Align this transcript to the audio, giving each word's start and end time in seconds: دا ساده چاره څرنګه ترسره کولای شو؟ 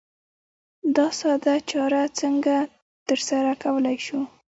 دا 0.95 1.07
ساده 1.19 1.55
چاره 1.69 2.01
څرنګه 2.17 2.57
ترسره 3.07 3.53
کولای 3.63 3.97
شو؟ 4.05 4.19